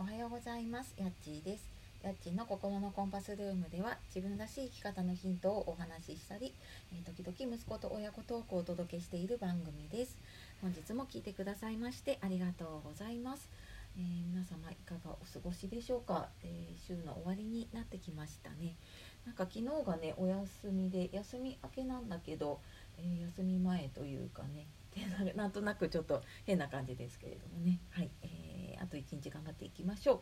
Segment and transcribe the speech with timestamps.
[0.00, 0.94] おはようございます。
[0.96, 1.68] やっちーです。
[2.02, 6.54] やっちーの心のコンパスルームでは自分らしい生き方のヒントをお話ししたり、
[6.90, 10.16] え、時々息子と親子トークをお届けしている番組です。
[10.62, 13.50] 本日も聞いてくださいましてありがとうございます、
[13.98, 18.76] えー、皆様いかがお過ごしでしょうか、えー、週の終わりになってきましたね。
[19.26, 22.58] なんか昨日がねお休みで休み明けなんだけど、
[22.96, 24.64] え休み前というかね
[25.36, 27.78] なんとなくちょっと変な感じですけれどもね。
[27.90, 28.39] はい、えー、
[28.90, 30.20] と1日頑張っていきましょう。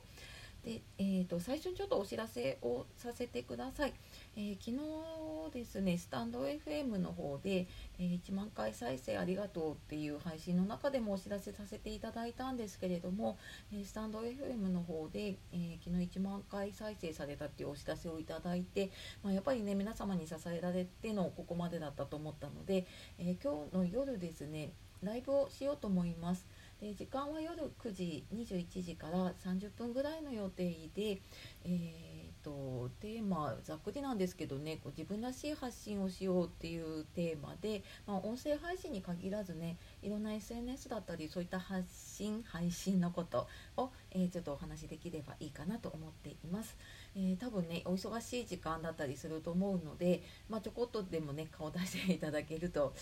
[0.65, 3.95] で、えーと、最初にちょっとお知らせをさせてください、
[4.37, 7.67] えー、昨日ですねスタンド FM の方で、
[7.99, 13.39] えー、1万回再生ありがとうっていう配信の中でもお知らせさせていただいたんですけれども、
[13.73, 18.91] えスタンド FM の方で、え昨日1万回再生されたっていうお知らせをいただいて、
[19.23, 22.87] まあ、やっぱりね皆様に支えられてのここまでだったと思ったので、
[23.19, 26.47] え今日の夜ですねライブをしようと思います。
[26.81, 31.21] で時間は夜9時21時から30分ぐらいの予定で、
[31.65, 46.77] えーと、テーマざっくりなんですけどねこう自分らしい発信をしようっていうテーマで、まあ、音声配信に限らずねいろんな SNS だったりそういった発信配信のことを、えー、ちょっとお話できればいいかなと思っています。
[47.15, 52.95] えー、多分ねお忙しい時間だったりすると思うので、まあ、ちょこっとでもね顔出していただけると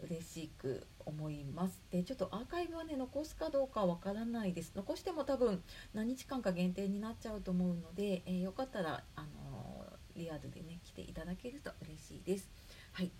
[0.00, 1.82] 嬉しく思います。
[1.90, 4.72] でちょっとアーカイブはね残すかどうかわからないです。
[4.74, 12.48] 残しても多分何日間か限定になっちゃうと思うので、えー、よかったら、あの、リアルでね来ていただけると嬉しいです。
[12.92, 13.10] はい。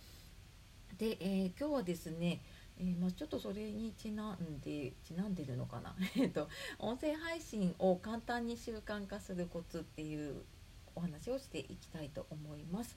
[0.98, 2.40] で、え、今日はですね
[2.78, 5.94] えー、まあ、ちょっとそれにちなんでちなんでるのかな？
[6.16, 10.42] えっと音声配信を簡単に習慣化するコツっていう
[10.96, 12.96] お話をしていきたいと思います。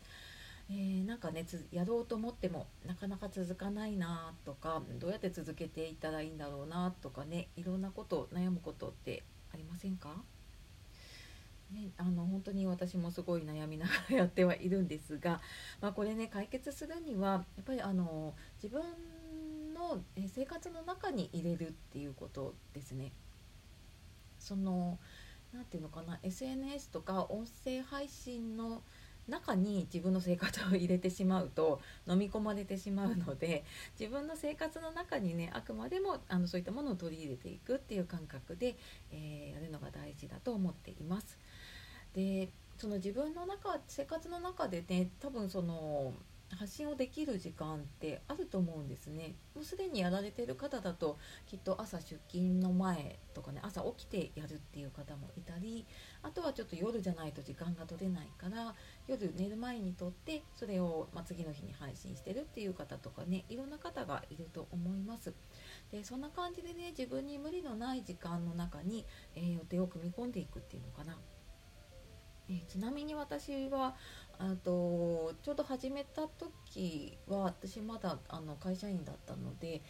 [0.70, 10.24] えー、なんかねやろうと思ってもなかなか続かないなとかどうやって続けていったらいいんだろうなとかねいろんなこと悩むことってありませんか？
[11.72, 15.42] ね、あの本当に私もすごい悩みながらやってはいるんですが、
[15.82, 18.82] まあ、これね解決するにはやっぱりあの自分
[19.78, 23.12] の生活の中に入れるっていうことですね。
[24.40, 24.98] その
[25.54, 28.82] 何て言うのかな SNS とか音声配信の
[29.28, 33.66] 中に自分の生活を入れてしまうと飲み込まれてしまうので
[34.00, 38.78] 自分の生活の中にねあくまでもあのそういったものを取り入れていくっていう感覚で、
[39.12, 41.38] えー、やるのが大事だと思っています。
[42.14, 46.14] でその自分の中生活の中でね多分その
[46.56, 49.36] 発信をできる時間ってあると思うんですね。
[49.54, 55.86] もうすでにやられてる方だときっと朝出勤の前とかね朝起きてやるっていう方もいたり
[56.24, 58.76] あとはちょっと夜じゃないと時間が取れないから
[59.08, 65.34] 夜寝る前にとってそれを、ま次の日に配信してるっていう方とかねいろんな方がいると思います。
[65.92, 71.18] でそんな感じでね自分に無理のない時間の中に、えー、予定を組み込んでいくっていうのかな。
[72.50, 73.96] えちなみに私は
[74.40, 79.82] あとちょうど始めた時は私まだあの会社員だったので、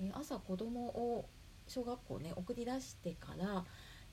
[0.00, 1.28] え朝子供を
[1.66, 3.64] 小学校ね送り出してから、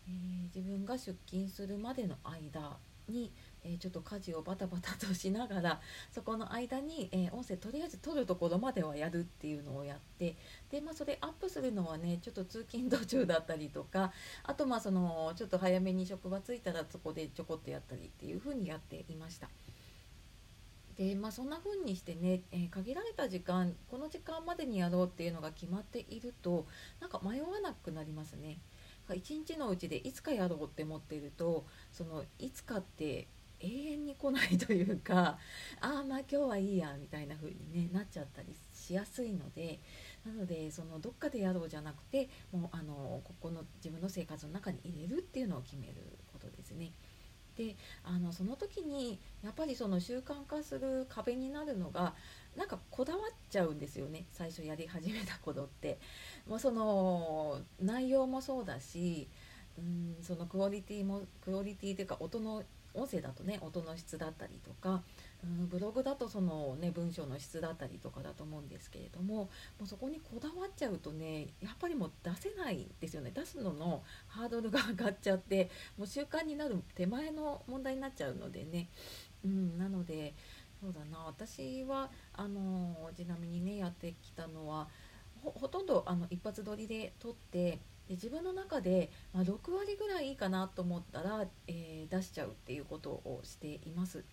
[0.08, 2.78] えー、自分が出勤するまでの間
[3.08, 3.32] に、
[3.64, 5.82] え、ちょっと家事をバタバタとしながら
[6.12, 10.36] そこの間に、え、音声とりあえず撮るところまではやるっていうのをやって
[10.70, 14.14] で、まあ、それアップするのはねちょっと通勤途中だったりとか
[14.44, 19.50] あとまあそのちょっと早めに職場着いたらそこでちょこっとやったりっていう風にやっていました。
[20.96, 26.68] でまあ、そんな風にしてね、えー、限られた時間この時間までにやろうっていうのが決まっていると
[27.00, 28.60] なんか迷わなくなりますね。
[29.14, 33.28] 一日のうちでいつかやろうって思っているとそのいつかって
[33.64, 35.40] 永遠に来ないというか
[35.80, 39.80] ああまあ今日はいいやみたいな風に、ね、なっちゃったりしやすいので
[40.26, 45.94] なのでそのどっかでやろうじゃなくてもうあのここの自分の生活の中に入れるっていうのを決める
[46.32, 46.92] ことですね。
[47.56, 52.16] であのその時にやっぱりその習慣化する壁になるのが
[52.56, 56.00] なんかこだわっちゃうんですよね最初やり始めた頃って
[56.48, 59.28] もうその内容もそうだし
[59.78, 65.02] うんそのクオリティもクオリティというか音の音声だとね音の質だったりとか、
[65.44, 69.50] うん、ブログだとその、ね、文章の質だったりとかだと思うんですけれどもも
[69.84, 73.32] うそこにこだわっちゃうとねやっぱりもう出せないですよね。
[73.34, 78.90] 出すののハードルが上がっちゃってもう習慣になる手前の問題になっちゃうのでね、
[79.44, 80.34] うん、なので
[80.82, 81.26] そうだな。
[81.26, 84.88] 私はあのちなみにねやってきたのは
[85.44, 94.24] ほとんどあの一発撮りで撮ってで自分の中で、まあ、6割ぐらいいいかなと思ったら、えー、出しちゃうっていうことをしています。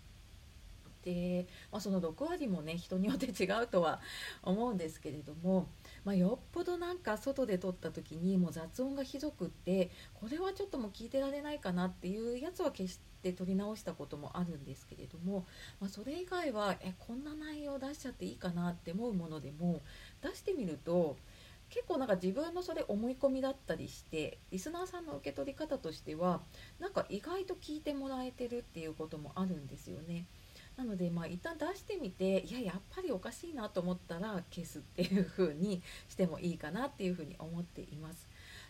[1.05, 4.00] で、まあ、その6割もね人によって違うとは
[4.43, 5.67] 思うんですけれども、
[6.05, 15.46] まあ、よっぽどなんか外で撮った時にもう雑音がひどくってこれはちょっともう聞いてられないかなっていうやつは決して撮り直したこともあるんですけれども、
[15.81, 19.81] まあ、それ以外はえこんな内容出しちゃっていいかなって思うものでも
[20.22, 21.17] 出してみると
[21.70, 26.40] 結構なんか自分のそれ思い込みだったりしてリスナーさんの受け取り方としては
[26.78, 30.26] なんか意外と聞いてもらえてるっていうこともあるんですよね。
[30.76, 38.28] なのでまあ一旦出してみていややっぱりおかしいなと思ったら消すっていう風にしてもいいかなっていう風に思っています。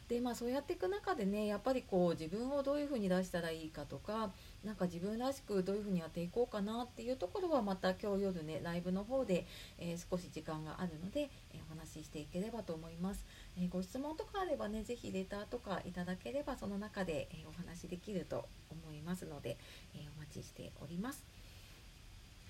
[0.09, 4.33] でまあそうやっていく中でねやっぱりこう自分をどういう風に出したらいいかとか
[4.65, 9.47] なんか自分らしくどういう風にやっていこうかなっていうところはまた今日夜ねライブの方で、
[9.79, 13.25] えー、少し時間があるので、えー、お話ししていければと思います、
[13.59, 19.57] えー、ご質問とかあればね是非レターとかいただければその中で、えお話しできると思いますので、
[19.95, 21.25] えお待ちしております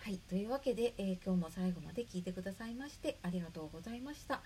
[0.03, 4.41] はい、というわけで、え今日も最後まで聞いてくださいましてありがとうございました。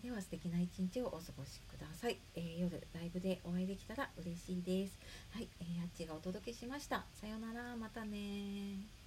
[0.00, 4.98] では素敵な一日をお過ごしください、えー、夜ライブでお会いできたら嬉しいです。
[5.30, 7.04] はい、えー、あっちがお届けしました。
[7.14, 7.76] さようなら。
[7.76, 9.01] またね